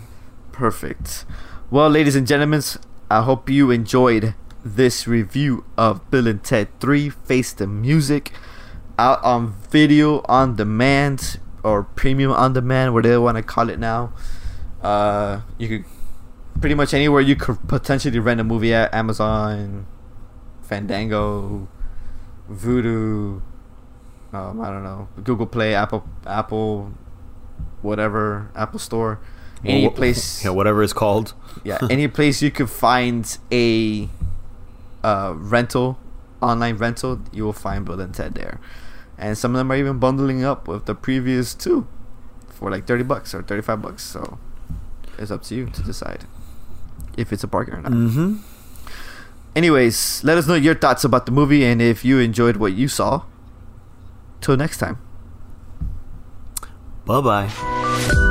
[0.53, 1.25] Perfect.
[1.71, 2.63] Well, ladies and gentlemen,
[3.11, 8.33] I hope you enjoyed this review of Bill and Ted 3 Face the Music
[9.01, 13.79] out on video on demand or premium on demand, whatever they want to call it
[13.79, 14.13] now.
[14.83, 15.85] Uh, you could
[16.61, 19.87] pretty much anywhere you could potentially rent a movie at Amazon,
[20.63, 21.67] Fandango,
[22.51, 23.41] Vudu,
[24.33, 26.93] um, I don't know, Google Play, Apple, Apple,
[27.81, 29.19] whatever, Apple Store,
[29.65, 31.33] any place yeah, whatever it's called.
[31.65, 34.09] yeah, any place you could find a
[35.03, 35.99] uh, rental,
[36.43, 38.61] online rental, you will find Bill and Ted there.
[39.21, 41.87] And some of them are even bundling up with the previous two
[42.49, 44.03] for like 30 bucks or 35 bucks.
[44.03, 44.39] So
[45.19, 46.25] it's up to you to decide
[47.17, 47.93] if it's a bargain or not.
[47.93, 48.37] Mm-hmm.
[49.55, 52.89] Anyways, let us know your thoughts about the movie and if you enjoyed what you
[52.89, 53.23] saw.
[54.41, 54.99] Till next time.
[57.05, 58.27] Bye bye.